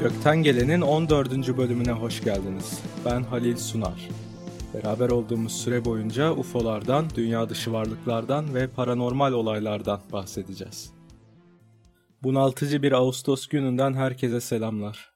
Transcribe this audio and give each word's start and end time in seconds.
Gökten 0.00 0.42
Gelen'in 0.42 0.80
14. 0.80 1.56
bölümüne 1.56 1.92
hoş 1.92 2.24
geldiniz. 2.24 2.82
Ben 3.04 3.22
Halil 3.22 3.56
Sunar. 3.56 4.08
Beraber 4.74 5.10
olduğumuz 5.10 5.52
süre 5.52 5.84
boyunca 5.84 6.32
UFO'lardan, 6.32 7.06
dünya 7.16 7.48
dışı 7.48 7.72
varlıklardan 7.72 8.54
ve 8.54 8.68
paranormal 8.68 9.32
olaylardan 9.32 10.00
bahsedeceğiz. 10.12 10.92
Bunaltıcı 12.22 12.82
bir 12.82 12.92
Ağustos 12.92 13.46
gününden 13.46 13.94
herkese 13.94 14.40
selamlar. 14.40 15.12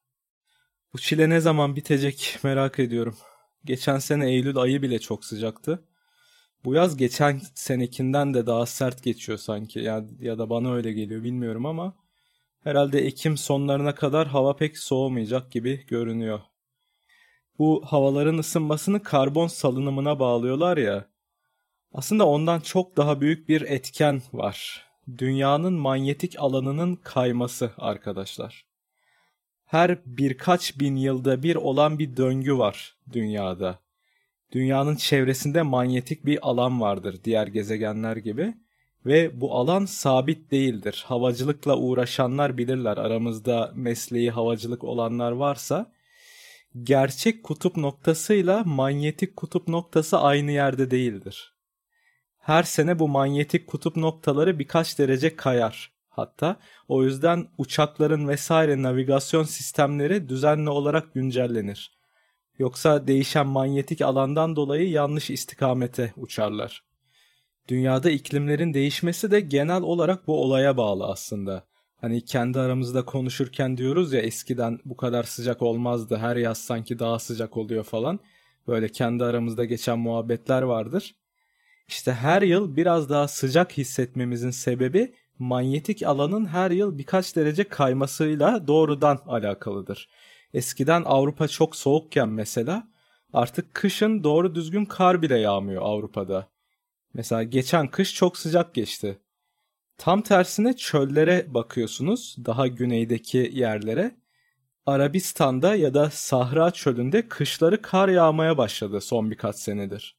Bu 0.92 0.98
çile 0.98 1.30
ne 1.30 1.40
zaman 1.40 1.76
bitecek 1.76 2.38
merak 2.42 2.78
ediyorum. 2.78 3.16
Geçen 3.64 3.98
sene 3.98 4.30
Eylül 4.30 4.56
ayı 4.56 4.82
bile 4.82 4.98
çok 4.98 5.24
sıcaktı. 5.24 5.84
Bu 6.64 6.74
yaz 6.74 6.96
geçen 6.96 7.40
senekinden 7.54 8.34
de 8.34 8.46
daha 8.46 8.66
sert 8.66 9.02
geçiyor 9.02 9.38
sanki 9.38 9.78
ya, 9.78 10.04
ya 10.20 10.38
da 10.38 10.50
bana 10.50 10.74
öyle 10.74 10.92
geliyor 10.92 11.24
bilmiyorum 11.24 11.66
ama 11.66 12.03
herhalde 12.64 13.06
Ekim 13.06 13.36
sonlarına 13.36 13.94
kadar 13.94 14.28
hava 14.28 14.56
pek 14.56 14.78
soğumayacak 14.78 15.52
gibi 15.52 15.86
görünüyor. 15.86 16.40
Bu 17.58 17.82
havaların 17.86 18.38
ısınmasını 18.38 19.02
karbon 19.02 19.46
salınımına 19.46 20.18
bağlıyorlar 20.18 20.76
ya. 20.76 21.08
Aslında 21.92 22.26
ondan 22.26 22.60
çok 22.60 22.96
daha 22.96 23.20
büyük 23.20 23.48
bir 23.48 23.62
etken 23.62 24.22
var. 24.32 24.86
Dünyanın 25.18 25.72
manyetik 25.72 26.34
alanının 26.38 26.96
kayması 26.96 27.70
arkadaşlar. 27.78 28.64
Her 29.64 29.98
birkaç 30.06 30.80
bin 30.80 30.96
yılda 30.96 31.42
bir 31.42 31.56
olan 31.56 31.98
bir 31.98 32.16
döngü 32.16 32.58
var 32.58 32.96
dünyada. 33.12 33.78
Dünyanın 34.52 34.96
çevresinde 34.96 35.62
manyetik 35.62 36.26
bir 36.26 36.48
alan 36.48 36.80
vardır 36.80 37.20
diğer 37.24 37.46
gezegenler 37.46 38.16
gibi 38.16 38.54
ve 39.06 39.40
bu 39.40 39.54
alan 39.54 39.84
sabit 39.84 40.50
değildir. 40.50 41.04
Havacılıkla 41.06 41.76
uğraşanlar 41.76 42.58
bilirler 42.58 42.96
aramızda 42.96 43.72
mesleği 43.74 44.30
havacılık 44.30 44.84
olanlar 44.84 45.32
varsa 45.32 45.92
gerçek 46.82 47.42
kutup 47.42 47.76
noktasıyla 47.76 48.64
manyetik 48.64 49.36
kutup 49.36 49.68
noktası 49.68 50.18
aynı 50.18 50.50
yerde 50.50 50.90
değildir. 50.90 51.54
Her 52.38 52.62
sene 52.62 52.98
bu 52.98 53.08
manyetik 53.08 53.66
kutup 53.66 53.96
noktaları 53.96 54.58
birkaç 54.58 54.98
derece 54.98 55.36
kayar. 55.36 55.92
Hatta 56.08 56.56
o 56.88 57.04
yüzden 57.04 57.46
uçakların 57.58 58.28
vesaire 58.28 58.82
navigasyon 58.82 59.42
sistemleri 59.42 60.28
düzenli 60.28 60.70
olarak 60.70 61.14
güncellenir. 61.14 61.92
Yoksa 62.58 63.06
değişen 63.06 63.46
manyetik 63.46 64.02
alandan 64.02 64.56
dolayı 64.56 64.90
yanlış 64.90 65.30
istikamete 65.30 66.12
uçarlar. 66.16 66.93
Dünyada 67.68 68.10
iklimlerin 68.10 68.74
değişmesi 68.74 69.30
de 69.30 69.40
genel 69.40 69.82
olarak 69.82 70.26
bu 70.26 70.42
olaya 70.42 70.76
bağlı 70.76 71.06
aslında. 71.06 71.64
Hani 72.00 72.24
kendi 72.24 72.60
aramızda 72.60 73.04
konuşurken 73.04 73.76
diyoruz 73.76 74.12
ya 74.12 74.20
eskiden 74.20 74.78
bu 74.84 74.96
kadar 74.96 75.22
sıcak 75.22 75.62
olmazdı. 75.62 76.16
Her 76.16 76.36
yaz 76.36 76.58
sanki 76.58 76.98
daha 76.98 77.18
sıcak 77.18 77.56
oluyor 77.56 77.84
falan. 77.84 78.20
Böyle 78.68 78.88
kendi 78.88 79.24
aramızda 79.24 79.64
geçen 79.64 79.98
muhabbetler 79.98 80.62
vardır. 80.62 81.14
İşte 81.88 82.12
her 82.12 82.42
yıl 82.42 82.76
biraz 82.76 83.10
daha 83.10 83.28
sıcak 83.28 83.72
hissetmemizin 83.72 84.50
sebebi 84.50 85.14
manyetik 85.38 86.02
alanın 86.02 86.46
her 86.46 86.70
yıl 86.70 86.98
birkaç 86.98 87.36
derece 87.36 87.64
kaymasıyla 87.64 88.66
doğrudan 88.66 89.18
alakalıdır. 89.26 90.08
Eskiden 90.54 91.02
Avrupa 91.06 91.48
çok 91.48 91.76
soğukken 91.76 92.28
mesela 92.28 92.88
artık 93.32 93.74
kışın 93.74 94.24
doğru 94.24 94.54
düzgün 94.54 94.84
kar 94.84 95.22
bile 95.22 95.38
yağmıyor 95.38 95.82
Avrupa'da. 95.82 96.53
Mesela 97.14 97.42
geçen 97.42 97.88
kış 97.88 98.14
çok 98.14 98.36
sıcak 98.36 98.74
geçti. 98.74 99.18
Tam 99.98 100.22
tersine 100.22 100.76
çöllere 100.76 101.54
bakıyorsunuz, 101.54 102.36
daha 102.46 102.66
güneydeki 102.66 103.50
yerlere. 103.54 104.16
Arabistan'da 104.86 105.74
ya 105.74 105.94
da 105.94 106.10
Sahra 106.10 106.70
çölünde 106.70 107.28
kışları 107.28 107.82
kar 107.82 108.08
yağmaya 108.08 108.58
başladı 108.58 109.00
son 109.00 109.30
birkaç 109.30 109.56
senedir. 109.56 110.16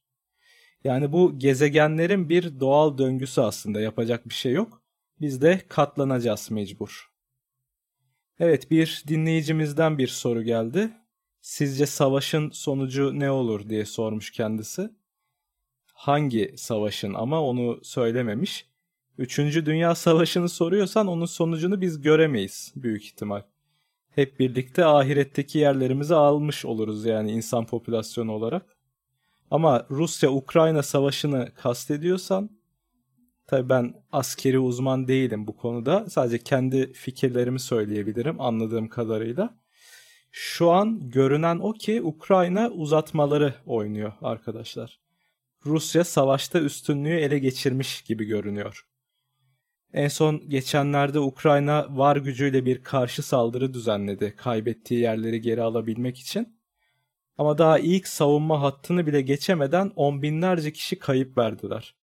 Yani 0.84 1.12
bu 1.12 1.38
gezegenlerin 1.38 2.28
bir 2.28 2.60
doğal 2.60 2.98
döngüsü 2.98 3.40
aslında 3.40 3.80
yapacak 3.80 4.28
bir 4.28 4.34
şey 4.34 4.52
yok. 4.52 4.82
Biz 5.20 5.42
de 5.42 5.62
katlanacağız 5.68 6.50
mecbur. 6.50 7.10
Evet 8.38 8.70
bir 8.70 9.04
dinleyicimizden 9.08 9.98
bir 9.98 10.08
soru 10.08 10.42
geldi. 10.42 10.90
Sizce 11.40 11.86
savaşın 11.86 12.50
sonucu 12.50 13.20
ne 13.20 13.30
olur 13.30 13.68
diye 13.68 13.84
sormuş 13.84 14.30
kendisi. 14.30 14.90
Hangi 15.96 16.54
savaşın 16.56 17.14
ama 17.14 17.42
onu 17.42 17.80
söylememiş. 17.82 18.66
Üçüncü 19.18 19.66
Dünya 19.66 19.94
Savaşı'nı 19.94 20.48
soruyorsan 20.48 21.06
onun 21.06 21.26
sonucunu 21.26 21.80
biz 21.80 22.00
göremeyiz 22.00 22.72
büyük 22.76 23.04
ihtimal. 23.04 23.42
Hep 24.10 24.40
birlikte 24.40 24.84
ahiretteki 24.84 25.58
yerlerimizi 25.58 26.14
almış 26.14 26.64
oluruz 26.64 27.04
yani 27.04 27.32
insan 27.32 27.66
popülasyonu 27.66 28.32
olarak. 28.32 28.76
Ama 29.50 29.86
Rusya-Ukrayna 29.90 30.82
savaşını 30.82 31.54
kastediyorsan 31.54 32.50
tabii 33.46 33.68
ben 33.68 33.94
askeri 34.12 34.58
uzman 34.58 35.08
değilim 35.08 35.46
bu 35.46 35.56
konuda. 35.56 36.10
Sadece 36.10 36.38
kendi 36.38 36.92
fikirlerimi 36.92 37.60
söyleyebilirim 37.60 38.40
anladığım 38.40 38.88
kadarıyla. 38.88 39.54
Şu 40.30 40.70
an 40.70 41.10
görünen 41.10 41.58
o 41.58 41.72
ki 41.72 42.02
Ukrayna 42.02 42.70
uzatmaları 42.70 43.54
oynuyor 43.66 44.12
arkadaşlar. 44.22 45.05
Rusya 45.64 46.04
savaşta 46.04 46.60
üstünlüğü 46.60 47.16
ele 47.16 47.38
geçirmiş 47.38 48.02
gibi 48.02 48.24
görünüyor. 48.24 48.86
En 49.92 50.08
son 50.08 50.48
geçenlerde 50.48 51.18
Ukrayna 51.18 51.96
var 51.96 52.16
gücüyle 52.16 52.66
bir 52.66 52.82
karşı 52.82 53.22
saldırı 53.22 53.74
düzenledi 53.74 54.36
kaybettiği 54.36 55.00
yerleri 55.00 55.40
geri 55.40 55.62
alabilmek 55.62 56.18
için. 56.18 56.58
Ama 57.38 57.58
daha 57.58 57.78
ilk 57.78 58.08
savunma 58.08 58.62
hattını 58.62 59.06
bile 59.06 59.20
geçemeden 59.20 59.92
on 59.96 60.22
binlerce 60.22 60.72
kişi 60.72 60.98
kayıp 60.98 61.38
verdiler. 61.38 61.94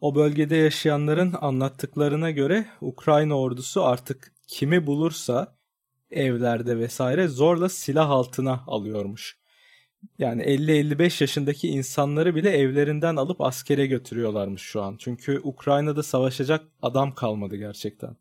O 0.00 0.14
bölgede 0.14 0.56
yaşayanların 0.56 1.34
anlattıklarına 1.40 2.30
göre 2.30 2.66
Ukrayna 2.80 3.38
ordusu 3.38 3.84
artık 3.84 4.32
kimi 4.48 4.86
bulursa 4.86 5.58
evlerde 6.10 6.78
vesaire 6.78 7.28
zorla 7.28 7.68
silah 7.68 8.10
altına 8.10 8.64
alıyormuş. 8.66 9.38
Yani 10.18 10.42
50-55 10.42 11.22
yaşındaki 11.22 11.68
insanları 11.68 12.34
bile 12.34 12.50
evlerinden 12.50 13.16
alıp 13.16 13.40
askere 13.40 13.86
götürüyorlarmış 13.86 14.62
şu 14.62 14.82
an. 14.82 14.96
Çünkü 14.98 15.40
Ukrayna'da 15.44 16.02
savaşacak 16.02 16.64
adam 16.82 17.14
kalmadı 17.14 17.56
gerçekten. 17.56 18.16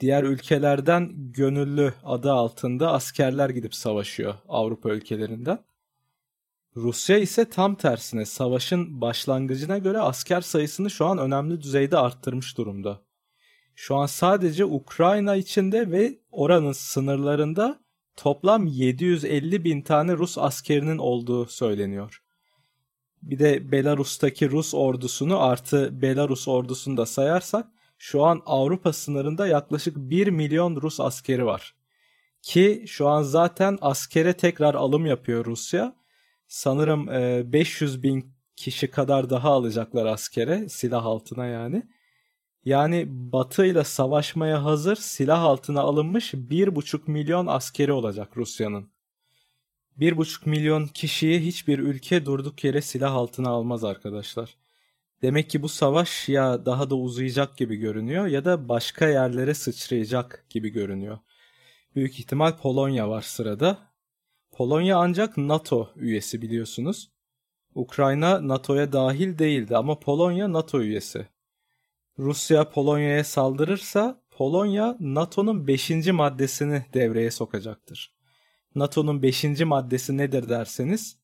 Diğer 0.00 0.24
ülkelerden 0.24 1.12
gönüllü 1.16 1.94
adı 2.04 2.32
altında 2.32 2.92
askerler 2.92 3.50
gidip 3.50 3.74
savaşıyor 3.74 4.34
Avrupa 4.48 4.90
ülkelerinden. 4.90 5.58
Rusya 6.76 7.18
ise 7.18 7.50
tam 7.50 7.74
tersine 7.74 8.26
savaşın 8.26 9.00
başlangıcına 9.00 9.78
göre 9.78 9.98
asker 9.98 10.40
sayısını 10.40 10.90
şu 10.90 11.06
an 11.06 11.18
önemli 11.18 11.60
düzeyde 11.60 11.98
arttırmış 11.98 12.58
durumda. 12.58 13.02
Şu 13.74 13.96
an 13.96 14.06
sadece 14.06 14.64
Ukrayna 14.64 15.36
içinde 15.36 15.90
ve 15.90 16.18
oranın 16.30 16.72
sınırlarında 16.72 17.80
toplam 18.16 18.66
750 18.66 19.64
bin 19.64 19.82
tane 19.82 20.12
Rus 20.12 20.38
askerinin 20.38 20.98
olduğu 20.98 21.46
söyleniyor. 21.46 22.22
Bir 23.22 23.38
de 23.38 23.72
Belarus'taki 23.72 24.50
Rus 24.50 24.74
ordusunu 24.74 25.42
artı 25.42 26.02
Belarus 26.02 26.48
ordusunu 26.48 26.96
da 26.96 27.06
sayarsak 27.06 27.66
şu 27.98 28.24
an 28.24 28.42
Avrupa 28.46 28.92
sınırında 28.92 29.46
yaklaşık 29.46 29.96
1 29.96 30.26
milyon 30.26 30.76
Rus 30.76 31.00
askeri 31.00 31.46
var. 31.46 31.74
Ki 32.42 32.84
şu 32.86 33.08
an 33.08 33.22
zaten 33.22 33.78
askere 33.80 34.32
tekrar 34.32 34.74
alım 34.74 35.06
yapıyor 35.06 35.44
Rusya. 35.44 35.96
Sanırım 36.46 37.06
500 37.52 38.02
bin 38.02 38.34
kişi 38.56 38.90
kadar 38.90 39.30
daha 39.30 39.50
alacaklar 39.50 40.06
askere 40.06 40.68
silah 40.68 41.04
altına 41.04 41.46
yani. 41.46 41.82
Yani 42.64 43.06
Batı 43.08 43.66
ile 43.66 43.84
savaşmaya 43.84 44.64
hazır 44.64 44.96
silah 44.96 45.42
altına 45.42 45.80
alınmış 45.80 46.34
1,5 46.34 47.10
milyon 47.10 47.46
askeri 47.46 47.92
olacak 47.92 48.36
Rusya'nın. 48.36 48.90
1,5 49.98 50.48
milyon 50.48 50.86
kişiyi 50.86 51.40
hiçbir 51.40 51.78
ülke 51.78 52.26
durduk 52.26 52.64
yere 52.64 52.82
silah 52.82 53.14
altına 53.14 53.50
almaz 53.50 53.84
arkadaşlar. 53.84 54.56
Demek 55.22 55.50
ki 55.50 55.62
bu 55.62 55.68
savaş 55.68 56.28
ya 56.28 56.66
daha 56.66 56.90
da 56.90 56.94
uzayacak 56.96 57.56
gibi 57.56 57.76
görünüyor 57.76 58.26
ya 58.26 58.44
da 58.44 58.68
başka 58.68 59.08
yerlere 59.08 59.54
sıçrayacak 59.54 60.46
gibi 60.50 60.68
görünüyor. 60.68 61.18
Büyük 61.94 62.18
ihtimal 62.20 62.58
Polonya 62.58 63.08
var 63.08 63.22
sırada. 63.22 63.78
Polonya 64.52 64.98
ancak 64.98 65.36
NATO 65.36 65.92
üyesi 65.96 66.42
biliyorsunuz. 66.42 67.10
Ukrayna 67.74 68.48
NATO'ya 68.48 68.92
dahil 68.92 69.38
değildi 69.38 69.76
ama 69.76 69.98
Polonya 70.00 70.52
NATO 70.52 70.82
üyesi. 70.82 71.28
Rusya 72.18 72.70
Polonya'ya 72.70 73.24
saldırırsa 73.24 74.22
Polonya 74.30 74.96
NATO'nun 75.00 75.66
5. 75.66 75.90
maddesini 76.06 76.84
devreye 76.94 77.30
sokacaktır. 77.30 78.14
NATO'nun 78.74 79.22
5. 79.22 79.44
maddesi 79.60 80.16
nedir 80.16 80.48
derseniz 80.48 81.16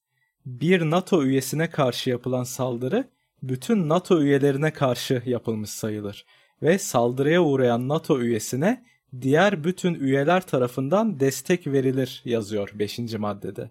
bir 0.47 0.81
NATO 0.81 1.25
üyesine 1.25 1.71
karşı 1.71 2.11
yapılan 2.11 2.45
saldırı 2.45 3.09
bütün 3.43 3.89
NATO 3.89 4.23
üyelerine 4.23 4.73
karşı 4.73 5.23
yapılmış 5.27 5.71
sayılır 5.71 6.27
ve 6.63 6.79
saldırıya 6.79 7.43
uğrayan 7.43 7.89
NATO 7.89 8.21
üyesine 8.21 8.85
diğer 9.21 9.65
bütün 9.65 9.95
üyeler 9.95 10.47
tarafından 10.47 11.21
destek 11.21 11.67
verilir 11.67 12.23
yazıyor 12.25 12.71
5. 12.75 12.99
maddede. 12.99 13.71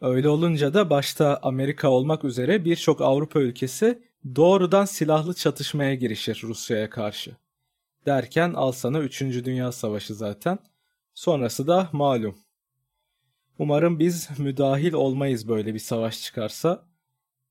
Öyle 0.00 0.28
olunca 0.28 0.74
da 0.74 0.90
başta 0.90 1.40
Amerika 1.42 1.90
olmak 1.90 2.24
üzere 2.24 2.64
birçok 2.64 3.00
Avrupa 3.00 3.40
ülkesi 3.40 4.02
doğrudan 4.36 4.84
silahlı 4.84 5.34
çatışmaya 5.34 5.94
girişir 5.94 6.40
Rusya'ya 6.42 6.90
karşı. 6.90 7.36
Derken 8.06 8.52
al 8.54 8.72
sana 8.72 8.98
3. 8.98 9.20
Dünya 9.20 9.72
Savaşı 9.72 10.14
zaten. 10.14 10.58
Sonrası 11.14 11.66
da 11.66 11.88
malum. 11.92 12.36
Umarım 13.58 13.98
biz 13.98 14.28
müdahil 14.38 14.92
olmayız 14.92 15.48
böyle 15.48 15.74
bir 15.74 15.78
savaş 15.78 16.22
çıkarsa. 16.22 16.86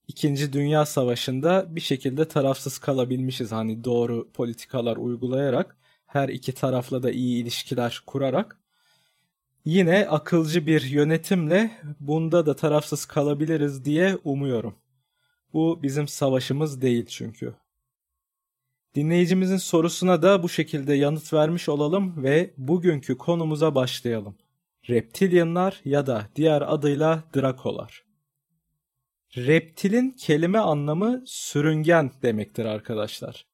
İkinci 0.08 0.54
Dünya 0.54 0.86
Savaşı'nda 0.86 1.76
bir 1.76 1.82
şekilde 1.82 2.28
tarafsız 2.28 2.78
kalabilmişiz. 2.78 3.52
Hani 3.52 3.84
doğru 3.84 4.32
politikalar 4.34 4.98
uygulayarak, 4.98 5.78
her 6.06 6.30
iki 6.30 6.54
tarafla 6.54 7.04
da 7.04 7.12
iyi 7.12 7.44
ilişkiler 7.44 8.04
kurarak. 8.08 8.60
Yine 9.66 10.08
akılcı 10.10 10.68
bir 10.68 10.82
yönetimle 10.82 11.72
bunda 12.00 12.46
da 12.46 12.56
tarafsız 12.56 13.06
kalabiliriz 13.06 13.86
diye 13.86 14.18
umuyorum. 14.24 14.76
Bu 15.54 15.80
bizim 15.84 16.08
savaşımız 16.08 16.82
değil 16.82 17.06
çünkü. 17.06 17.56
Dinleyicimizin 18.96 19.58
sorusuna 19.58 20.22
da 20.22 20.44
bu 20.44 20.50
şekilde 20.50 20.94
yanıt 20.94 21.34
vermiş 21.34 21.70
olalım 21.70 22.24
ve 22.24 22.54
bugünkü 22.58 23.18
konumuza 23.18 23.76
başlayalım. 23.76 24.36
Reptilyanlar 24.90 25.82
ya 25.86 26.08
da 26.08 26.28
diğer 26.36 26.62
adıyla 26.62 27.24
Drakolar. 27.36 28.04
Reptilin 29.38 30.12
kelime 30.12 30.60
anlamı 30.60 31.24
sürüngen 31.26 32.12
demektir 32.22 32.66
arkadaşlar. 32.66 33.46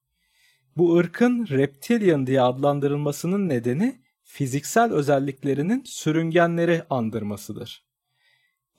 Bu 0.78 0.98
ırkın 0.98 1.48
reptilian 1.48 2.28
diye 2.28 2.42
adlandırılmasının 2.42 3.50
nedeni 3.50 4.02
fiziksel 4.24 4.94
özelliklerinin 4.94 5.84
sürüngenleri 5.86 6.84
andırmasıdır. 6.90 7.89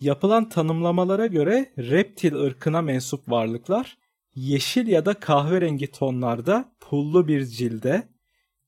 Yapılan 0.00 0.48
tanımlamalara 0.48 1.26
göre 1.26 1.72
reptil 1.78 2.34
ırkına 2.34 2.82
mensup 2.82 3.28
varlıklar 3.28 3.98
yeşil 4.34 4.86
ya 4.86 5.06
da 5.06 5.14
kahverengi 5.14 5.92
tonlarda 5.92 6.72
pullu 6.80 7.28
bir 7.28 7.44
cilde, 7.46 8.08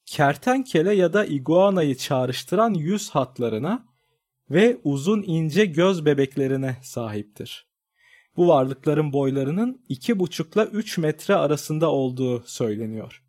kertenkele 0.06 0.94
ya 0.94 1.12
da 1.12 1.25
iguanayı 1.25 1.96
çağrıştıran 1.96 2.75
yüz 2.75 3.11
hatlarına 3.11 3.87
ve 4.50 4.79
uzun 4.84 5.23
ince 5.26 5.64
göz 5.64 6.05
bebeklerine 6.05 6.76
sahiptir. 6.82 7.67
Bu 8.37 8.49
varlıkların 8.49 9.12
boylarının 9.12 9.85
2,5 9.90 10.55
ile 10.55 10.70
3 10.70 10.99
metre 10.99 11.35
arasında 11.35 11.90
olduğu 11.90 12.43
söyleniyor. 12.46 13.23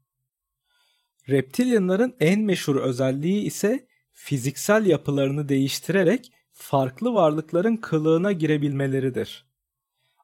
Reptilyanların 1.29 2.15
en 2.19 2.41
meşhur 2.41 2.75
özelliği 2.75 3.44
ise 3.44 3.88
fiziksel 4.13 4.85
yapılarını 4.85 5.49
değiştirerek 5.49 6.31
farklı 6.53 7.13
varlıkların 7.13 7.77
kılığına 7.77 8.31
girebilmeleridir. 8.31 9.45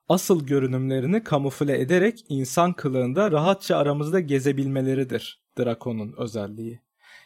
Asıl 0.10 0.46
görünümlerini 0.46 1.24
kamufle 1.24 1.80
ederek 1.82 2.26
insan 2.30 2.74
kılığında 2.74 3.32
rahatça 3.32 3.78
aramızda 3.78 4.20
gezebilmeleridir 4.20 5.42
Drakon'un 5.60 6.14
özelliği. 6.18 6.80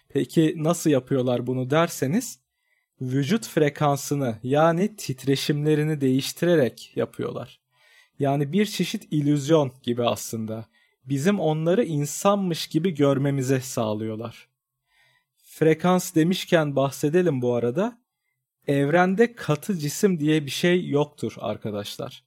Peki 0.09 0.53
nasıl 0.57 0.89
yapıyorlar 0.89 1.47
bunu 1.47 1.69
derseniz 1.69 2.39
vücut 3.01 3.47
frekansını 3.47 4.39
yani 4.43 4.95
titreşimlerini 4.95 6.01
değiştirerek 6.01 6.91
yapıyorlar. 6.95 7.59
Yani 8.19 8.53
bir 8.53 8.65
çeşit 8.65 9.07
illüzyon 9.11 9.73
gibi 9.83 10.03
aslında. 10.03 10.65
Bizim 11.05 11.39
onları 11.39 11.83
insanmış 11.83 12.67
gibi 12.67 12.91
görmemize 12.91 13.61
sağlıyorlar. 13.61 14.49
Frekans 15.43 16.15
demişken 16.15 16.75
bahsedelim 16.75 17.41
bu 17.41 17.53
arada. 17.53 18.02
Evrende 18.67 19.35
katı 19.35 19.77
cisim 19.77 20.19
diye 20.19 20.45
bir 20.45 20.51
şey 20.51 20.89
yoktur 20.89 21.33
arkadaşlar. 21.37 22.23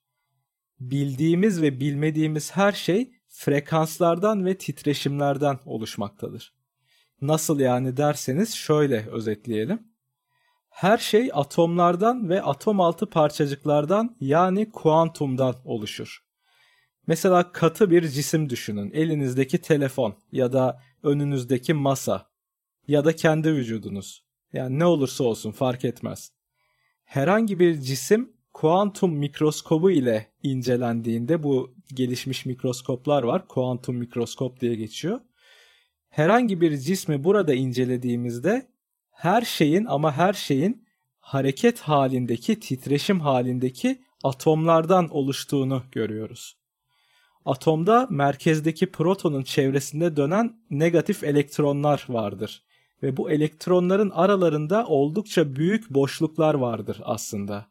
Bildiğimiz 0.80 1.62
ve 1.62 1.80
bilmediğimiz 1.80 2.56
her 2.56 2.72
şey 2.72 3.12
frekanslardan 3.28 4.46
ve 4.46 4.58
titreşimlerden 4.58 5.58
oluşmaktadır. 5.64 6.54
Nasıl 7.20 7.60
yani 7.60 7.96
derseniz 7.96 8.54
şöyle 8.54 9.06
özetleyelim. 9.06 9.82
Her 10.68 10.98
şey 10.98 11.30
atomlardan 11.32 12.28
ve 12.28 12.42
atom 12.42 12.80
altı 12.80 13.10
parçacıklardan 13.10 14.16
yani 14.20 14.70
kuantumdan 14.70 15.54
oluşur. 15.64 16.24
Mesela 17.06 17.52
katı 17.52 17.90
bir 17.90 18.08
cisim 18.08 18.50
düşünün. 18.50 18.90
Elinizdeki 18.90 19.60
telefon 19.60 20.16
ya 20.32 20.52
da 20.52 20.82
önünüzdeki 21.02 21.74
masa 21.74 22.30
ya 22.88 23.04
da 23.04 23.16
kendi 23.16 23.52
vücudunuz. 23.52 24.25
Yani 24.56 24.78
ne 24.78 24.84
olursa 24.84 25.24
olsun 25.24 25.50
fark 25.50 25.84
etmez. 25.84 26.32
Herhangi 27.04 27.58
bir 27.58 27.80
cisim 27.80 28.32
kuantum 28.52 29.12
mikroskobu 29.12 29.90
ile 29.90 30.26
incelendiğinde 30.42 31.42
bu 31.42 31.74
gelişmiş 31.94 32.46
mikroskoplar 32.46 33.22
var. 33.22 33.48
Kuantum 33.48 33.96
mikroskop 33.96 34.60
diye 34.60 34.74
geçiyor. 34.74 35.20
Herhangi 36.08 36.60
bir 36.60 36.78
cismi 36.78 37.24
burada 37.24 37.54
incelediğimizde 37.54 38.66
her 39.10 39.42
şeyin 39.42 39.84
ama 39.84 40.12
her 40.12 40.32
şeyin 40.32 40.86
hareket 41.20 41.80
halindeki, 41.80 42.60
titreşim 42.60 43.20
halindeki 43.20 44.02
atomlardan 44.24 45.08
oluştuğunu 45.08 45.82
görüyoruz. 45.92 46.56
Atomda 47.44 48.06
merkezdeki 48.10 48.90
protonun 48.90 49.42
çevresinde 49.42 50.16
dönen 50.16 50.56
negatif 50.70 51.24
elektronlar 51.24 52.04
vardır 52.08 52.66
ve 53.02 53.16
bu 53.16 53.30
elektronların 53.30 54.10
aralarında 54.10 54.86
oldukça 54.86 55.56
büyük 55.56 55.90
boşluklar 55.90 56.54
vardır 56.54 57.00
aslında. 57.04 57.66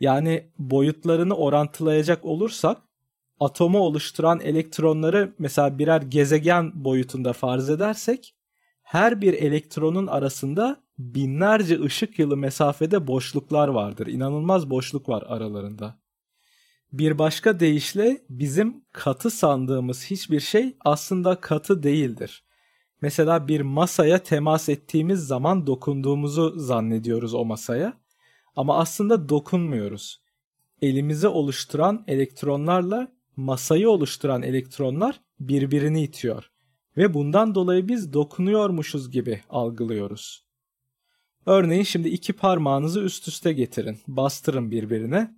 Yani 0.00 0.50
boyutlarını 0.58 1.36
orantılayacak 1.36 2.24
olursak 2.24 2.82
atomu 3.40 3.78
oluşturan 3.78 4.40
elektronları 4.40 5.34
mesela 5.38 5.78
birer 5.78 6.02
gezegen 6.02 6.84
boyutunda 6.84 7.32
farz 7.32 7.70
edersek 7.70 8.34
her 8.82 9.20
bir 9.20 9.34
elektronun 9.34 10.06
arasında 10.06 10.82
binlerce 10.98 11.80
ışık 11.80 12.18
yılı 12.18 12.36
mesafede 12.36 13.06
boşluklar 13.06 13.68
vardır. 13.68 14.06
İnanılmaz 14.06 14.70
boşluk 14.70 15.08
var 15.08 15.24
aralarında. 15.26 15.98
Bir 16.92 17.18
başka 17.18 17.60
deyişle 17.60 18.22
bizim 18.30 18.84
katı 18.92 19.30
sandığımız 19.30 20.04
hiçbir 20.04 20.40
şey 20.40 20.76
aslında 20.84 21.40
katı 21.40 21.82
değildir. 21.82 22.45
Mesela 23.02 23.48
bir 23.48 23.60
masaya 23.60 24.22
temas 24.22 24.68
ettiğimiz 24.68 25.26
zaman 25.26 25.66
dokunduğumuzu 25.66 26.58
zannediyoruz 26.58 27.34
o 27.34 27.44
masaya. 27.44 27.92
Ama 28.56 28.78
aslında 28.78 29.28
dokunmuyoruz. 29.28 30.20
Elimizi 30.82 31.28
oluşturan 31.28 32.04
elektronlarla 32.06 33.08
masayı 33.36 33.90
oluşturan 33.90 34.42
elektronlar 34.42 35.20
birbirini 35.40 36.02
itiyor 36.02 36.50
ve 36.96 37.14
bundan 37.14 37.54
dolayı 37.54 37.88
biz 37.88 38.12
dokunuyormuşuz 38.12 39.10
gibi 39.10 39.40
algılıyoruz. 39.50 40.46
Örneğin 41.46 41.82
şimdi 41.82 42.08
iki 42.08 42.32
parmağınızı 42.32 43.00
üst 43.00 43.28
üste 43.28 43.52
getirin, 43.52 43.98
bastırın 44.08 44.70
birbirine. 44.70 45.34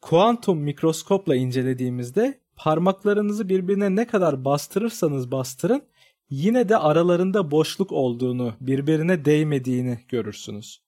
Kuantum 0.00 0.58
mikroskopla 0.58 1.36
incelediğimizde 1.36 2.40
parmaklarınızı 2.56 3.48
birbirine 3.48 3.96
ne 3.96 4.06
kadar 4.06 4.44
bastırırsanız 4.44 5.30
bastırın 5.30 5.82
yine 6.30 6.68
de 6.68 6.76
aralarında 6.76 7.50
boşluk 7.50 7.92
olduğunu, 7.92 8.54
birbirine 8.60 9.24
değmediğini 9.24 9.98
görürsünüz. 10.08 10.80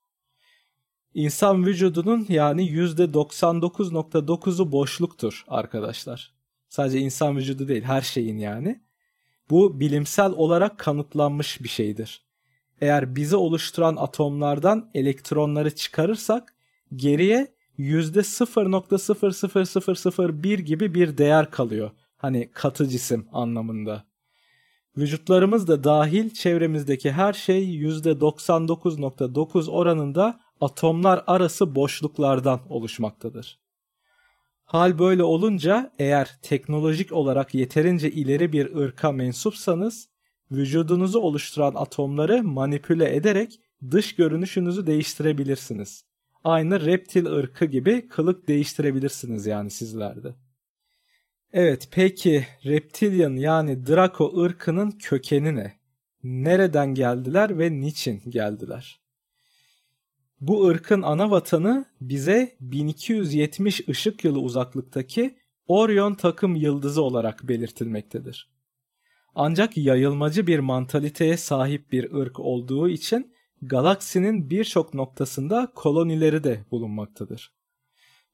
İnsan 1.14 1.66
vücudunun 1.66 2.26
yani 2.28 2.71
%99.9'u 2.71 4.73
boşluktur 4.73 5.45
arkadaşlar. 5.49 6.35
Sadece 6.69 6.99
insan 6.99 7.37
vücudu 7.37 7.69
değil 7.69 7.83
her 7.83 8.00
şeyin 8.00 8.38
yani. 8.38 8.81
Bu 9.50 9.81
bilimsel 9.81 10.33
olarak 10.33 10.78
kanıtlanmış 10.78 11.62
bir 11.62 11.69
şeydir. 11.69 12.26
Eğer 12.81 13.16
bizi 13.16 13.37
oluşturan 13.37 13.97
atomlardan 13.97 14.90
elektronları 14.95 15.75
çıkarırsak 15.75 16.55
geriye 16.95 17.57
%0.00001 17.78 20.61
gibi 20.61 20.95
bir 20.95 21.19
değer 21.19 21.50
kalıyor. 21.50 21.90
Hani 22.16 22.50
katı 22.52 22.88
cisim 22.88 23.28
anlamında. 23.33 24.05
Vücutlarımız 24.96 25.68
da 25.68 25.84
dahil 25.84 26.30
çevremizdeki 26.30 27.12
her 27.12 27.32
şey 27.32 27.80
%99.9 27.80 29.70
oranında 29.70 30.40
atomlar 30.60 31.24
arası 31.26 31.74
boşluklardan 31.74 32.60
oluşmaktadır. 32.68 33.58
Hal 34.64 34.98
böyle 34.98 35.22
olunca 35.22 35.92
eğer 35.98 36.38
teknolojik 36.42 37.12
olarak 37.12 37.54
yeterince 37.54 38.10
ileri 38.10 38.52
bir 38.52 38.76
ırka 38.76 39.12
mensupsanız 39.12 40.08
vücudunuzu 40.50 41.20
oluşturan 41.20 41.74
atomları 41.74 42.42
manipüle 42.42 43.16
ederek 43.16 43.60
dış 43.90 44.14
görünüşünüzü 44.14 44.86
değiştirebilirsiniz. 44.86 46.04
Aynı 46.44 46.84
reptil 46.84 47.26
ırkı 47.26 47.64
gibi 47.64 48.08
kılık 48.08 48.48
değiştirebilirsiniz 48.48 49.46
yani 49.46 49.70
sizlerde. 49.70 50.34
Evet 51.52 51.88
peki 51.90 52.46
reptilian 52.64 53.36
yani 53.36 53.86
Draco 53.86 54.42
ırkının 54.42 54.90
kökeni 54.90 55.56
ne? 55.56 55.72
nereden 56.24 56.94
geldiler 56.94 57.58
ve 57.58 57.80
niçin 57.80 58.22
geldiler? 58.28 59.00
Bu 60.40 60.66
ırkın 60.66 61.02
ana 61.02 61.30
vatanı 61.30 61.84
bize 62.00 62.56
1270 62.60 63.88
ışık 63.88 64.24
yılı 64.24 64.40
uzaklıktaki 64.40 65.36
Orion 65.68 66.14
takım 66.14 66.56
yıldızı 66.56 67.02
olarak 67.02 67.48
belirtilmektedir. 67.48 68.50
Ancak 69.34 69.76
yayılmacı 69.76 70.46
bir 70.46 70.58
mantaliteye 70.58 71.36
sahip 71.36 71.92
bir 71.92 72.12
ırk 72.12 72.40
olduğu 72.40 72.88
için 72.88 73.32
galaksinin 73.62 74.50
birçok 74.50 74.94
noktasında 74.94 75.72
kolonileri 75.74 76.44
de 76.44 76.64
bulunmaktadır. 76.70 77.52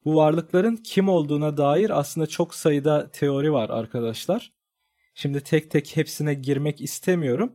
Bu 0.05 0.15
varlıkların 0.15 0.75
kim 0.75 1.09
olduğuna 1.09 1.57
dair 1.57 1.99
aslında 1.99 2.27
çok 2.27 2.55
sayıda 2.55 3.09
teori 3.11 3.53
var 3.53 3.69
arkadaşlar. 3.69 4.51
Şimdi 5.15 5.41
tek 5.41 5.71
tek 5.71 5.97
hepsine 5.97 6.33
girmek 6.33 6.81
istemiyorum. 6.81 7.53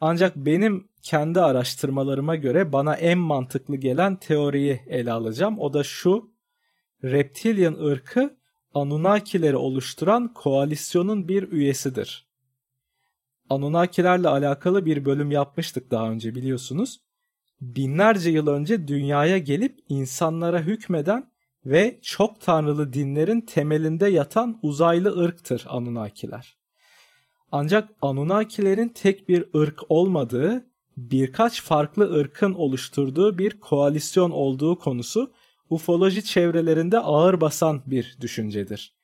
Ancak 0.00 0.36
benim 0.36 0.88
kendi 1.02 1.40
araştırmalarıma 1.40 2.36
göre 2.36 2.72
bana 2.72 2.94
en 2.94 3.18
mantıklı 3.18 3.76
gelen 3.76 4.16
teoriyi 4.16 4.80
ele 4.86 5.12
alacağım. 5.12 5.58
O 5.58 5.72
da 5.72 5.84
şu. 5.84 6.32
Reptilian 7.04 7.74
ırkı 7.74 8.36
Anunnakileri 8.74 9.56
oluşturan 9.56 10.34
koalisyonun 10.34 11.28
bir 11.28 11.52
üyesidir. 11.52 12.26
Anunnakilerle 13.50 14.28
alakalı 14.28 14.86
bir 14.86 15.04
bölüm 15.04 15.30
yapmıştık 15.30 15.90
daha 15.90 16.10
önce 16.10 16.34
biliyorsunuz. 16.34 17.00
Binlerce 17.60 18.30
yıl 18.30 18.46
önce 18.46 18.88
dünyaya 18.88 19.38
gelip 19.38 19.78
insanlara 19.88 20.60
hükmeden 20.60 21.31
ve 21.66 21.98
çok 22.02 22.40
tanrılı 22.40 22.92
dinlerin 22.92 23.40
temelinde 23.40 24.08
yatan 24.08 24.58
uzaylı 24.62 25.18
ırktır 25.18 25.64
Anunnakiler. 25.68 26.56
Ancak 27.52 27.88
Anunnakilerin 28.02 28.88
tek 28.88 29.28
bir 29.28 29.46
ırk 29.56 29.80
olmadığı, 29.88 30.66
birkaç 30.96 31.62
farklı 31.62 32.14
ırkın 32.14 32.54
oluşturduğu 32.54 33.38
bir 33.38 33.60
koalisyon 33.60 34.30
olduğu 34.30 34.78
konusu 34.78 35.32
ufoloji 35.70 36.24
çevrelerinde 36.24 36.98
ağır 36.98 37.40
basan 37.40 37.82
bir 37.86 38.16
düşüncedir. 38.20 38.94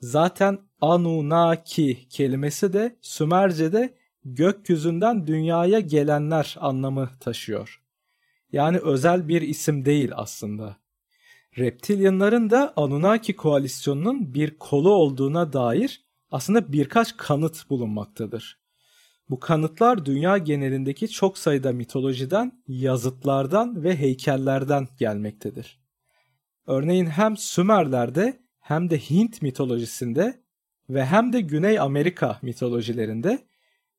Zaten 0.00 0.58
Anunnaki 0.80 2.08
kelimesi 2.08 2.72
de 2.72 2.96
Sümerce'de 3.00 3.94
gökyüzünden 4.24 5.26
dünyaya 5.26 5.80
gelenler 5.80 6.56
anlamı 6.60 7.10
taşıyor. 7.20 7.82
Yani 8.52 8.78
özel 8.78 9.28
bir 9.28 9.42
isim 9.42 9.84
değil 9.84 10.10
aslında. 10.14 10.81
Reptilyanların 11.58 12.50
da 12.50 12.72
Anunnaki 12.76 13.36
koalisyonunun 13.36 14.34
bir 14.34 14.58
kolu 14.58 14.90
olduğuna 14.90 15.52
dair 15.52 16.04
aslında 16.30 16.72
birkaç 16.72 17.16
kanıt 17.16 17.70
bulunmaktadır. 17.70 18.58
Bu 19.30 19.40
kanıtlar 19.40 20.04
dünya 20.04 20.38
genelindeki 20.38 21.08
çok 21.08 21.38
sayıda 21.38 21.72
mitolojiden, 21.72 22.62
yazıtlardan 22.68 23.84
ve 23.84 23.96
heykellerden 23.96 24.88
gelmektedir. 24.98 25.80
Örneğin 26.66 27.06
hem 27.06 27.36
Sümerler'de 27.36 28.40
hem 28.60 28.90
de 28.90 28.98
Hint 28.98 29.42
mitolojisinde 29.42 30.42
ve 30.90 31.04
hem 31.04 31.32
de 31.32 31.40
Güney 31.40 31.80
Amerika 31.80 32.38
mitolojilerinde 32.42 33.38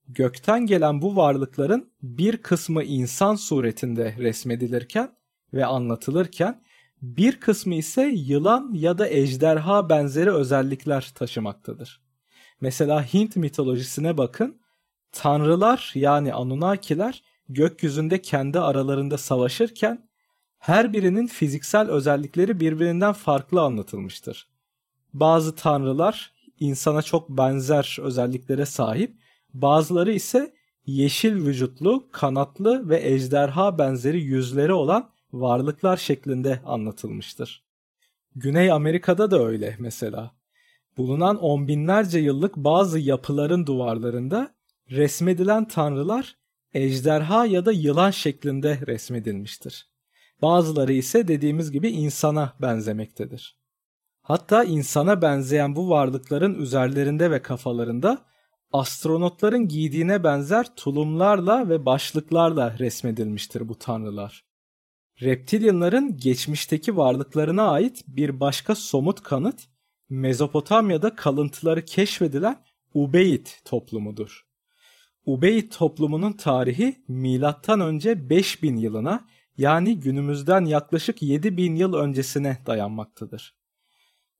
gökten 0.08 0.66
gelen 0.66 1.02
bu 1.02 1.16
varlıkların 1.16 1.92
bir 2.02 2.38
kısmı 2.38 2.84
insan 2.84 3.36
suretinde 3.36 4.16
resmedilirken 4.18 5.10
ve 5.54 5.66
anlatılırken 5.66 6.62
bir 7.04 7.40
kısmı 7.40 7.76
ise 7.76 8.02
yılan 8.16 8.74
ya 8.74 8.98
da 8.98 9.10
ejderha 9.10 9.90
benzeri 9.90 10.32
özellikler 10.32 11.12
taşımaktadır. 11.16 12.02
Mesela 12.62 13.14
Hint 13.14 13.36
mitolojisine 13.36 14.18
bakın. 14.18 14.62
Tanrılar 15.12 15.92
yani 15.96 16.34
Anunnakiler 16.34 17.24
gökyüzünde 17.50 18.22
kendi 18.22 18.60
aralarında 18.60 19.18
savaşırken 19.18 20.10
her 20.58 20.94
birinin 20.94 21.28
fiziksel 21.28 21.90
özellikleri 21.90 22.60
birbirinden 22.60 23.14
farklı 23.14 23.62
anlatılmıştır. 23.62 24.48
Bazı 25.14 25.56
tanrılar 25.56 26.34
insana 26.60 27.02
çok 27.02 27.30
benzer 27.30 27.98
özelliklere 28.02 28.66
sahip, 28.66 29.18
bazıları 29.54 30.14
ise 30.14 30.54
yeşil 30.86 31.36
vücutlu, 31.36 32.10
kanatlı 32.12 32.90
ve 32.90 33.08
ejderha 33.08 33.78
benzeri 33.78 34.22
yüzleri 34.22 34.74
olan 34.74 35.13
varlıklar 35.34 35.98
şeklinde 35.98 36.60
anlatılmıştır. 36.66 37.64
Güney 38.36 38.72
Amerika'da 38.72 39.32
da 39.32 39.46
öyle 39.46 39.76
mesela. 39.80 40.32
Bulunan 40.98 41.38
on 41.38 41.68
binlerce 41.68 42.20
yıllık 42.20 42.56
bazı 42.56 43.00
yapıların 43.00 43.66
duvarlarında 43.66 44.56
resmedilen 44.92 45.68
tanrılar 45.68 46.38
ejderha 46.74 47.46
ya 47.46 47.66
da 47.66 47.72
yılan 47.72 48.12
şeklinde 48.12 48.80
resmedilmiştir. 48.88 49.88
Bazıları 50.42 50.94
ise 50.94 51.28
dediğimiz 51.28 51.72
gibi 51.72 51.90
insana 51.90 52.54
benzemektedir. 52.62 53.58
Hatta 54.22 54.64
insana 54.64 55.22
benzeyen 55.22 55.76
bu 55.76 55.90
varlıkların 55.90 56.56
üzerlerinde 56.56 57.32
ve 57.32 57.42
kafalarında 57.42 58.26
astronotların 58.72 59.68
giydiğine 59.68 60.24
benzer 60.24 60.76
tulumlarla 60.76 61.70
ve 61.70 61.86
başlıklarla 61.86 62.80
resmedilmiştir 62.80 63.70
bu 63.70 63.76
tanrılar. 63.80 64.53
Reptilianların 65.22 66.18
geçmişteki 66.18 66.98
varlıklarına 66.98 67.72
ait 67.72 68.04
bir 68.08 68.40
başka 68.40 68.76
somut 68.76 69.24
kanıt 69.24 69.68
Mezopotamya'da 70.10 71.16
kalıntıları 71.16 71.86
keşfedilen 71.86 72.64
Ubeyd 72.94 73.48
toplumudur. 73.66 74.46
Ubeyd 75.26 75.72
toplumunun 75.72 76.34
tarihi 76.34 76.96
milattan 77.08 77.80
önce 77.80 78.30
5000 78.30 78.78
yılına 78.78 79.28
yani 79.58 80.00
günümüzden 80.00 80.66
yaklaşık 80.66 81.22
7000 81.22 81.76
yıl 81.76 81.94
öncesine 81.94 82.58
dayanmaktadır. 82.66 83.56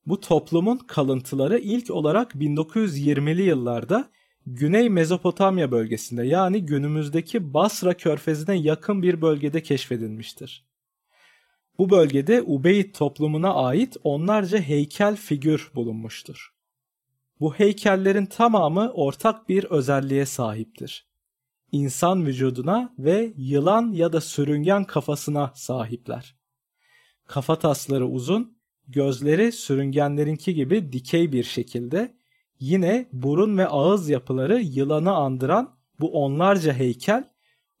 Bu 0.06 0.20
toplumun 0.20 0.76
kalıntıları 0.76 1.58
ilk 1.58 1.90
olarak 1.90 2.32
1920'li 2.32 3.42
yıllarda 3.42 4.10
Güney 4.46 4.90
Mezopotamya 4.90 5.70
bölgesinde 5.70 6.26
yani 6.26 6.66
günümüzdeki 6.66 7.54
Basra 7.54 7.94
körfezine 7.94 8.54
yakın 8.56 9.02
bir 9.02 9.22
bölgede 9.22 9.62
keşfedilmiştir. 9.62 10.64
Bu 11.78 11.90
bölgede 11.90 12.42
Ubeyd 12.42 12.94
toplumuna 12.94 13.54
ait 13.54 13.96
onlarca 14.04 14.58
heykel 14.58 15.16
figür 15.16 15.70
bulunmuştur. 15.74 16.54
Bu 17.40 17.54
heykellerin 17.54 18.26
tamamı 18.26 18.92
ortak 18.92 19.48
bir 19.48 19.64
özelliğe 19.64 20.26
sahiptir 20.26 21.06
insan 21.74 22.26
vücuduna 22.26 22.94
ve 22.98 23.32
yılan 23.36 23.92
ya 23.92 24.12
da 24.12 24.20
sürüngen 24.20 24.84
kafasına 24.84 25.52
sahipler. 25.54 26.36
Kafa 27.26 27.58
tasları 27.58 28.06
uzun, 28.06 28.58
gözleri 28.88 29.52
sürüngenlerinki 29.52 30.54
gibi 30.54 30.92
dikey 30.92 31.32
bir 31.32 31.44
şekilde, 31.44 32.14
yine 32.64 33.08
burun 33.12 33.58
ve 33.58 33.68
ağız 33.68 34.08
yapıları 34.08 34.60
yılanı 34.60 35.14
andıran 35.14 35.70
bu 36.00 36.24
onlarca 36.24 36.72
heykel 36.72 37.30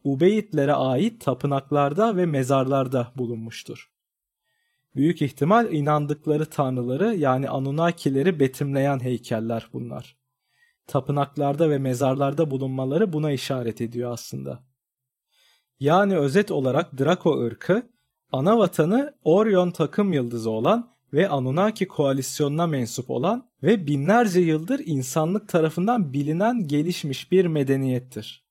Ubeytlere 0.04 0.72
ait 0.72 1.20
tapınaklarda 1.20 2.16
ve 2.16 2.26
mezarlarda 2.26 3.12
bulunmuştur. 3.16 3.90
Büyük 4.96 5.22
ihtimal 5.22 5.72
inandıkları 5.72 6.46
tanrıları 6.46 7.14
yani 7.14 7.48
Anunnakileri 7.48 8.40
betimleyen 8.40 9.00
heykeller 9.00 9.68
bunlar 9.72 10.16
tapınaklarda 10.86 11.70
ve 11.70 11.78
mezarlarda 11.78 12.50
bulunmaları 12.50 13.12
buna 13.12 13.32
işaret 13.32 13.80
ediyor 13.80 14.12
aslında. 14.12 14.62
Yani 15.80 16.16
özet 16.16 16.50
olarak 16.50 16.98
Draco 16.98 17.44
ırkı 17.44 17.90
ana 18.32 18.58
vatanı 18.58 19.14
Orion 19.24 19.70
takım 19.70 20.12
yıldızı 20.12 20.50
olan 20.50 20.93
ve 21.14 21.28
Anunnaki 21.28 21.88
koalisyonuna 21.88 22.66
mensup 22.66 23.10
olan 23.10 23.48
ve 23.62 23.86
binlerce 23.86 24.40
yıldır 24.40 24.80
insanlık 24.84 25.48
tarafından 25.48 26.12
bilinen 26.12 26.68
gelişmiş 26.68 27.32
bir 27.32 27.44
medeniyettir. 27.44 28.44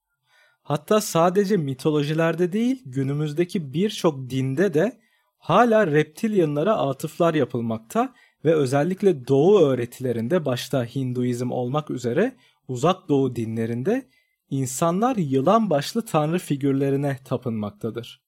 Hatta 0.61 1.01
sadece 1.01 1.57
mitolojilerde 1.57 2.53
değil 2.53 2.81
günümüzdeki 2.85 3.73
birçok 3.73 4.29
dinde 4.29 4.73
de 4.73 4.99
hala 5.37 5.87
reptilyanlara 5.87 6.77
atıflar 6.77 7.33
yapılmakta 7.33 8.13
ve 8.45 8.55
özellikle 8.55 9.27
Doğu 9.27 9.59
öğretilerinde 9.59 10.45
başta 10.45 10.85
Hinduizm 10.85 11.51
olmak 11.51 11.89
üzere 11.89 12.35
uzak 12.67 13.09
Doğu 13.09 13.35
dinlerinde 13.35 14.07
insanlar 14.49 15.15
yılan 15.15 15.69
başlı 15.69 16.05
tanrı 16.05 16.39
figürlerine 16.39 17.19
tapınmaktadır. 17.25 18.23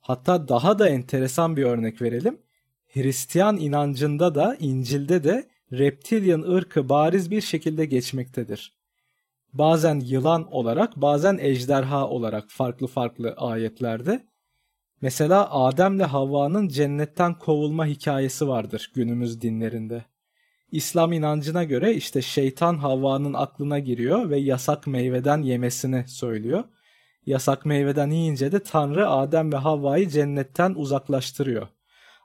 Hatta 0.00 0.48
daha 0.48 0.78
da 0.78 0.88
enteresan 0.88 1.56
bir 1.56 1.64
örnek 1.64 2.02
verelim. 2.02 2.45
Hristiyan 2.96 3.56
inancında 3.56 4.34
da 4.34 4.56
İncil'de 4.60 5.24
de 5.24 5.48
reptilian 5.72 6.42
ırkı 6.42 6.88
bariz 6.88 7.30
bir 7.30 7.40
şekilde 7.40 7.84
geçmektedir. 7.84 8.76
Bazen 9.52 10.00
yılan 10.00 10.52
olarak 10.52 10.96
bazen 10.96 11.38
ejderha 11.40 12.08
olarak 12.08 12.44
farklı 12.48 12.86
farklı 12.86 13.34
ayetlerde 13.36 14.26
Mesela 15.00 15.50
Adem'le 15.50 16.00
Havva'nın 16.04 16.68
cennetten 16.68 17.38
kovulma 17.38 17.86
hikayesi 17.86 18.48
vardır 18.48 18.92
günümüz 18.94 19.40
dinlerinde. 19.40 20.04
İslam 20.72 21.12
inancına 21.12 21.64
göre 21.64 21.94
işte 21.94 22.22
şeytan 22.22 22.78
Havva'nın 22.78 23.34
aklına 23.34 23.78
giriyor 23.78 24.30
ve 24.30 24.38
yasak 24.38 24.86
meyveden 24.86 25.42
yemesini 25.42 26.04
söylüyor. 26.08 26.64
Yasak 27.26 27.66
meyveden 27.66 28.10
yiyince 28.10 28.52
de 28.52 28.62
Tanrı 28.62 29.08
Adem 29.08 29.52
ve 29.52 29.56
Havva'yı 29.56 30.08
cennetten 30.08 30.74
uzaklaştırıyor. 30.74 31.68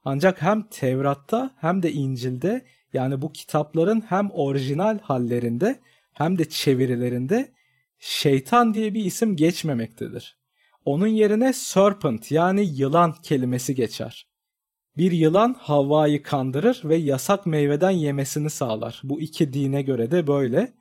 Ancak 0.05 0.41
hem 0.41 0.63
Tevrat'ta 0.63 1.55
hem 1.57 1.83
de 1.83 1.91
İncil'de 1.91 2.65
yani 2.93 3.21
bu 3.21 3.31
kitapların 3.31 4.01
hem 4.01 4.31
orijinal 4.31 4.99
hallerinde 4.99 5.79
hem 6.13 6.37
de 6.37 6.49
çevirilerinde 6.49 7.51
şeytan 7.99 8.73
diye 8.73 8.93
bir 8.93 9.05
isim 9.05 9.35
geçmemektedir. 9.35 10.37
Onun 10.85 11.07
yerine 11.07 11.53
serpent 11.53 12.31
yani 12.31 12.65
yılan 12.65 13.13
kelimesi 13.23 13.75
geçer. 13.75 14.27
Bir 14.97 15.11
yılan 15.11 15.55
Havva'yı 15.59 16.23
kandırır 16.23 16.81
ve 16.83 16.95
yasak 16.95 17.45
meyveden 17.45 17.91
yemesini 17.91 18.49
sağlar. 18.49 19.01
Bu 19.03 19.21
iki 19.21 19.53
dine 19.53 19.81
göre 19.81 20.11
de 20.11 20.27
böyle. 20.27 20.73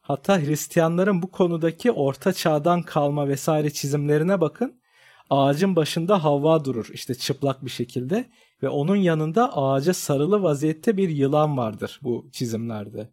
Hatta 0.00 0.40
Hristiyanların 0.40 1.22
bu 1.22 1.30
konudaki 1.30 1.92
orta 1.92 2.32
çağdan 2.32 2.82
kalma 2.82 3.28
vesaire 3.28 3.70
çizimlerine 3.70 4.40
bakın. 4.40 4.80
Ağacın 5.30 5.76
başında 5.76 6.24
Havva 6.24 6.64
durur 6.64 6.88
işte 6.92 7.14
çıplak 7.14 7.64
bir 7.64 7.70
şekilde 7.70 8.24
ve 8.62 8.68
onun 8.68 8.96
yanında 8.96 9.56
ağaca 9.56 9.94
sarılı 9.94 10.42
vaziyette 10.42 10.96
bir 10.96 11.08
yılan 11.08 11.56
vardır 11.56 12.00
bu 12.02 12.28
çizimlerde. 12.32 13.08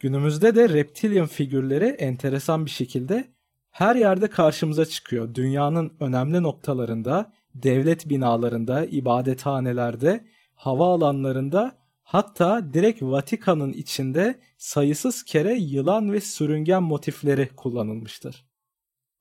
Günümüzde 0.00 0.54
de 0.54 0.68
reptilian 0.68 1.26
figürleri 1.26 1.84
enteresan 1.84 2.66
bir 2.66 2.70
şekilde 2.70 3.32
her 3.70 3.96
yerde 3.96 4.30
karşımıza 4.30 4.84
çıkıyor. 4.84 5.34
Dünyanın 5.34 5.92
önemli 6.00 6.42
noktalarında, 6.42 7.32
devlet 7.54 8.08
binalarında, 8.08 8.84
ibadethanelerde, 8.84 10.24
hava 10.54 10.94
alanlarında 10.94 11.72
hatta 12.02 12.74
direkt 12.74 13.02
Vatikan'ın 13.02 13.72
içinde 13.72 14.38
sayısız 14.58 15.22
kere 15.22 15.54
yılan 15.54 16.12
ve 16.12 16.20
sürüngen 16.20 16.82
motifleri 16.82 17.48
kullanılmıştır. 17.56 18.51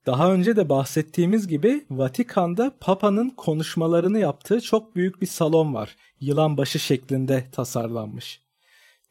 Daha 0.05 0.33
önce 0.33 0.55
de 0.55 0.69
bahsettiğimiz 0.69 1.47
gibi 1.47 1.85
Vatikan'da 1.91 2.71
Papa'nın 2.79 3.29
konuşmalarını 3.29 4.19
yaptığı 4.19 4.61
çok 4.61 4.95
büyük 4.95 5.21
bir 5.21 5.27
salon 5.27 5.73
var. 5.73 5.95
Yılan 6.19 6.57
başı 6.57 6.79
şeklinde 6.79 7.45
tasarlanmış. 7.51 8.41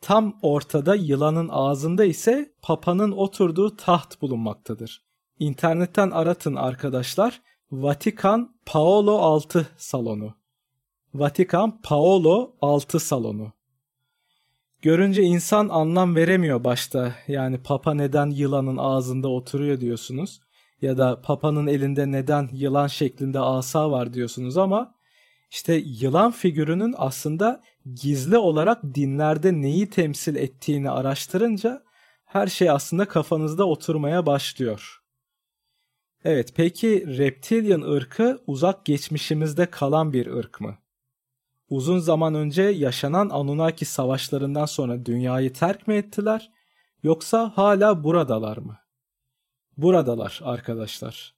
Tam 0.00 0.38
ortada 0.42 0.94
yılanın 0.94 1.49
ağzında 1.52 2.04
ise 2.04 2.52
Papa'nın 2.62 3.12
oturduğu 3.12 3.76
taht 3.76 4.23
bulunmaktadır. 4.23 5.02
İnternetten 5.38 6.11
aratın 6.11 6.54
arkadaşlar. 6.54 7.40
Vatikan 7.73 8.54
Paolo 8.66 9.18
6 9.18 9.68
salonu. 9.76 10.35
Vatikan 11.14 11.80
Paolo 11.82 12.52
6 12.62 13.00
salonu. 13.00 13.52
Görünce 14.82 15.23
insan 15.23 15.68
anlam 15.68 16.16
veremiyor 16.16 16.64
başta. 16.64 17.14
Yani 17.28 17.62
Papa 17.62 17.94
neden 17.94 18.30
yılanın 18.30 18.76
ağzında 18.76 19.28
oturuyor 19.28 19.80
diyorsunuz. 19.80 20.40
Ya 20.83 20.99
da 20.99 21.21
Papa'nın 21.23 21.67
elinde 21.67 22.13
neden 22.13 22.49
yılan 22.53 22.87
şeklinde 22.87 23.39
asa 23.39 23.91
var 23.91 24.15
diyorsunuz 24.15 24.57
ama 24.57 24.95
işte 25.51 25.75
yılan 25.75 26.31
figürünün 26.31 26.95
aslında 26.99 27.63
gizli 27.95 28.39
olarak 28.39 28.83
dinlerde 28.95 29.53
neyi 29.63 29.91
temsil 29.91 30.37
ettiğini 30.37 30.91
araştırınca 30.91 31.83
her 32.25 32.47
şey 32.47 32.71
aslında 32.71 33.05
kafanızda 33.05 33.65
oturmaya 33.65 34.27
başlıyor. 34.27 35.01
Evet 36.25 36.53
peki 36.57 37.19
reptilian 37.19 37.81
ırkı 37.81 38.43
uzak 38.47 38.85
geçmişimizde 38.85 39.67
kalan 39.67 40.13
bir 40.13 40.27
ırk 40.27 40.61
mı? 40.61 40.79
Uzun 41.71 41.99
zaman 41.99 42.35
önce 42.35 42.63
yaşanan 42.63 43.29
Anunnaki 43.29 43.85
savaşlarından 43.85 44.66
sonra 44.66 45.07
dünyayı 45.07 45.53
terk 45.53 45.88
mi 45.88 45.95
ettiler 45.95 46.51
yoksa 47.03 47.53
hala 47.57 48.05
buradalar 48.05 48.57
mı? 48.57 48.80
Buradalar 49.83 50.40
arkadaşlar. 50.45 51.35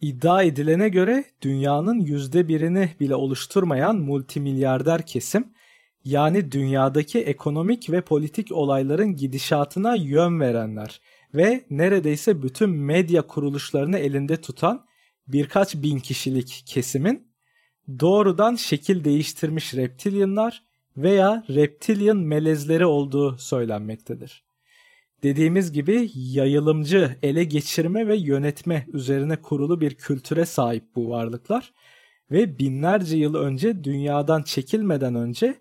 İddia 0.00 0.42
edilene 0.42 0.88
göre 0.88 1.24
dünyanın 1.42 2.00
yüzde 2.00 2.48
birini 2.48 2.90
bile 3.00 3.14
oluşturmayan 3.14 3.96
multimilyarder 3.96 5.06
kesim 5.06 5.52
yani 6.04 6.52
dünyadaki 6.52 7.18
ekonomik 7.18 7.90
ve 7.90 8.00
politik 8.00 8.52
olayların 8.52 9.16
gidişatına 9.16 9.94
yön 9.94 10.40
verenler 10.40 11.00
ve 11.34 11.64
neredeyse 11.70 12.42
bütün 12.42 12.70
medya 12.70 13.22
kuruluşlarını 13.22 13.98
elinde 13.98 14.40
tutan 14.40 14.86
birkaç 15.28 15.74
bin 15.74 15.98
kişilik 15.98 16.64
kesimin 16.66 17.28
doğrudan 18.00 18.54
şekil 18.54 19.04
değiştirmiş 19.04 19.74
reptilyanlar 19.74 20.62
veya 20.96 21.44
reptilyan 21.48 22.16
melezleri 22.16 22.86
olduğu 22.86 23.38
söylenmektedir. 23.38 24.45
Dediğimiz 25.26 25.72
gibi 25.72 26.10
yayılımcı, 26.14 27.16
ele 27.22 27.44
geçirme 27.44 28.08
ve 28.08 28.16
yönetme 28.16 28.86
üzerine 28.92 29.36
kurulu 29.36 29.80
bir 29.80 29.94
kültüre 29.94 30.46
sahip 30.46 30.84
bu 30.96 31.10
varlıklar 31.10 31.72
ve 32.30 32.58
binlerce 32.58 33.16
yıl 33.16 33.34
önce 33.34 33.84
dünyadan 33.84 34.42
çekilmeden 34.42 35.14
önce 35.14 35.54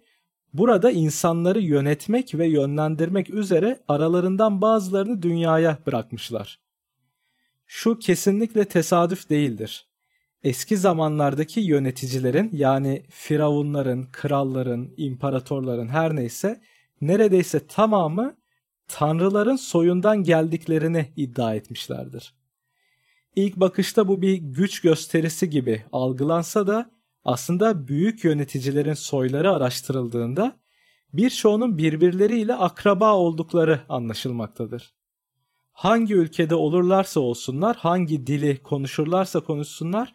Burada 0.53 0.91
insanları 0.91 1.59
yönetmek 1.59 2.35
ve 2.35 2.47
yönlendirmek 2.47 3.29
üzere 3.29 3.79
aralarından 3.87 4.61
bazılarını 4.61 5.21
dünyaya 5.21 5.77
bırakmışlar. 5.87 6.59
Şu 7.65 7.99
kesinlikle 7.99 8.65
tesadüf 8.65 9.29
değildir. 9.29 9.87
Eski 10.43 10.77
zamanlardaki 10.77 11.59
yöneticilerin 11.59 12.49
yani 12.53 13.03
firavunların, 13.09 14.07
kralların, 14.11 14.93
imparatorların 14.97 15.87
her 15.87 16.15
neyse 16.15 16.61
neredeyse 17.01 17.67
tamamı 17.67 18.35
tanrıların 18.87 19.55
soyundan 19.55 20.23
geldiklerini 20.23 21.11
iddia 21.15 21.55
etmişlerdir. 21.55 22.33
İlk 23.35 23.55
bakışta 23.55 24.07
bu 24.07 24.21
bir 24.21 24.33
güç 24.33 24.81
gösterisi 24.81 25.49
gibi 25.49 25.85
algılansa 25.91 26.67
da 26.67 26.91
aslında 27.25 27.87
büyük 27.87 28.23
yöneticilerin 28.23 28.93
soyları 28.93 29.51
araştırıldığında 29.51 30.59
birçoğunun 31.13 31.77
birbirleriyle 31.77 32.53
akraba 32.53 33.13
oldukları 33.13 33.81
anlaşılmaktadır. 33.89 34.93
Hangi 35.71 36.13
ülkede 36.13 36.55
olurlarsa 36.55 37.19
olsunlar, 37.19 37.75
hangi 37.75 38.27
dili 38.27 38.63
konuşurlarsa 38.63 39.39
konuşsunlar, 39.39 40.13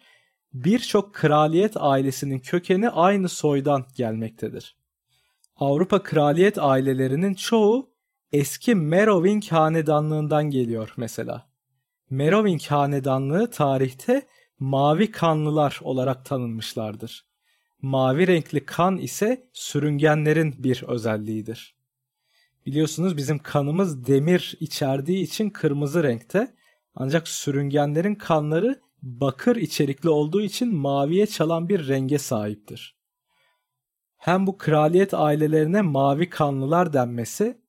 birçok 0.53 1.13
kraliyet 1.13 1.73
ailesinin 1.75 2.39
kökeni 2.39 2.89
aynı 2.89 3.29
soydan 3.29 3.85
gelmektedir. 3.95 4.75
Avrupa 5.55 6.03
kraliyet 6.03 6.57
ailelerinin 6.57 7.33
çoğu 7.33 7.90
eski 8.31 8.75
Meroving 8.75 9.45
hanedanlığından 9.47 10.49
geliyor 10.49 10.93
mesela. 10.97 11.49
Meroving 12.09 12.61
hanedanlığı 12.61 13.51
tarihte 13.51 14.27
mavi 14.59 15.11
kanlılar 15.11 15.79
olarak 15.81 16.25
tanınmışlardır. 16.25 17.25
Mavi 17.81 18.27
renkli 18.27 18.65
kan 18.65 18.97
ise 18.97 19.49
sürüngenlerin 19.53 20.55
bir 20.57 20.83
özelliğidir. 20.83 21.75
Biliyorsunuz 22.65 23.17
bizim 23.17 23.39
kanımız 23.39 24.07
demir 24.07 24.57
içerdiği 24.59 25.23
için 25.23 25.49
kırmızı 25.49 26.03
renkte 26.03 26.55
ancak 26.95 27.27
sürüngenlerin 27.27 28.15
kanları 28.15 28.81
bakır 29.01 29.55
içerikli 29.55 30.09
olduğu 30.09 30.41
için 30.41 30.75
maviye 30.75 31.27
çalan 31.27 31.69
bir 31.69 31.87
renge 31.87 32.17
sahiptir. 32.17 32.95
Hem 34.17 34.47
bu 34.47 34.57
kraliyet 34.57 35.13
ailelerine 35.13 35.81
mavi 35.81 36.29
kanlılar 36.29 36.93
denmesi 36.93 37.60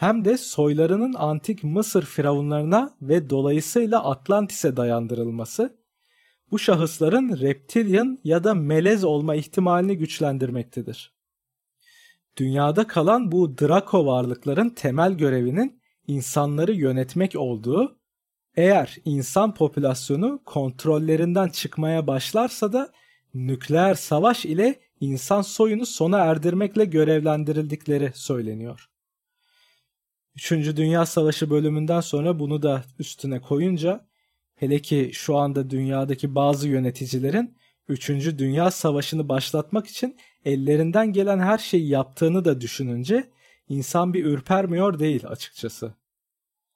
hem 0.00 0.24
de 0.24 0.38
soylarının 0.38 1.14
antik 1.14 1.64
Mısır 1.64 2.02
firavunlarına 2.02 2.96
ve 3.02 3.30
dolayısıyla 3.30 4.04
Atlantis'e 4.04 4.76
dayandırılması 4.76 5.76
bu 6.50 6.58
şahısların 6.58 7.40
reptilian 7.40 8.18
ya 8.24 8.44
da 8.44 8.54
melez 8.54 9.04
olma 9.04 9.34
ihtimalini 9.34 9.98
güçlendirmektedir. 9.98 11.14
Dünyada 12.36 12.86
kalan 12.86 13.32
bu 13.32 13.58
Draco 13.58 14.06
varlıkların 14.06 14.70
temel 14.70 15.12
görevinin 15.12 15.80
insanları 16.06 16.72
yönetmek 16.72 17.36
olduğu, 17.36 17.98
eğer 18.56 18.96
insan 19.04 19.54
popülasyonu 19.54 20.40
kontrollerinden 20.44 21.48
çıkmaya 21.48 22.06
başlarsa 22.06 22.72
da 22.72 22.92
nükleer 23.34 23.94
savaş 23.94 24.44
ile 24.44 24.80
insan 25.00 25.42
soyunu 25.42 25.86
sona 25.86 26.18
erdirmekle 26.18 26.84
görevlendirildikleri 26.84 28.12
söyleniyor. 28.14 28.89
Üçüncü 30.36 30.76
Dünya 30.76 31.06
Savaşı 31.06 31.50
bölümünden 31.50 32.00
sonra 32.00 32.38
bunu 32.38 32.62
da 32.62 32.84
üstüne 32.98 33.40
koyunca 33.40 34.10
Hele 34.60 34.78
ki 34.82 35.10
şu 35.12 35.36
anda 35.36 35.70
dünyadaki 35.70 36.34
bazı 36.34 36.68
yöneticilerin 36.68 37.56
3. 37.88 38.08
Dünya 38.38 38.70
Savaşı'nı 38.70 39.28
başlatmak 39.28 39.86
için 39.86 40.16
ellerinden 40.44 41.12
gelen 41.12 41.38
her 41.38 41.58
şeyi 41.58 41.88
yaptığını 41.88 42.44
da 42.44 42.60
düşününce 42.60 43.30
insan 43.68 44.14
bir 44.14 44.24
ürpermiyor 44.24 44.98
değil 44.98 45.26
açıkçası. 45.26 45.94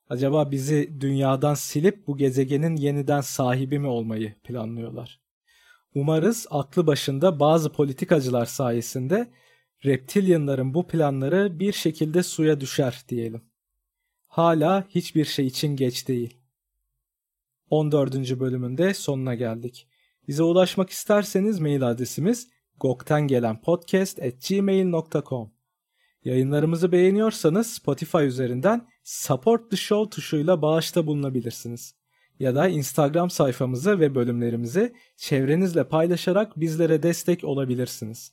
Acaba 0.08 0.50
bizi 0.50 1.00
dünyadan 1.00 1.54
silip 1.54 2.06
bu 2.06 2.16
gezegenin 2.16 2.76
yeniden 2.76 3.20
sahibi 3.20 3.78
mi 3.78 3.86
olmayı 3.86 4.34
planlıyorlar? 4.44 5.20
Umarız 5.94 6.46
aklı 6.50 6.86
başında 6.86 7.40
bazı 7.40 7.72
politikacılar 7.72 8.46
sayesinde 8.46 9.30
reptilyanların 9.84 10.74
bu 10.74 10.86
planları 10.86 11.58
bir 11.58 11.72
şekilde 11.72 12.22
suya 12.22 12.60
düşer 12.60 13.04
diyelim. 13.08 13.42
Hala 14.26 14.84
hiçbir 14.88 15.24
şey 15.24 15.46
için 15.46 15.76
geç 15.76 16.08
değil. 16.08 16.36
14. 17.70 18.40
bölümünde 18.40 18.94
sonuna 18.94 19.34
geldik. 19.34 19.88
Bize 20.28 20.42
ulaşmak 20.42 20.90
isterseniz 20.90 21.60
mail 21.60 21.90
adresimiz 21.90 22.48
gokten. 22.80 23.28
Yayınlarımızı 26.24 26.92
beğeniyorsanız 26.92 27.66
Spotify 27.66 28.24
üzerinden 28.24 28.88
Support 29.02 29.70
the 29.70 29.76
Show 29.76 30.10
tuşuyla 30.10 30.62
bağışta 30.62 31.06
bulunabilirsiniz. 31.06 31.94
Ya 32.38 32.54
da 32.54 32.68
Instagram 32.68 33.30
sayfamızı 33.30 34.00
ve 34.00 34.14
bölümlerimizi 34.14 34.92
çevrenizle 35.16 35.88
paylaşarak 35.88 36.60
bizlere 36.60 37.02
destek 37.02 37.44
olabilirsiniz. 37.44 38.32